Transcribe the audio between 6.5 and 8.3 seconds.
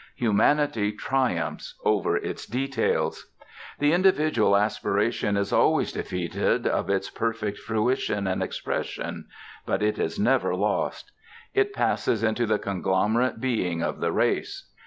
of its perfect fruition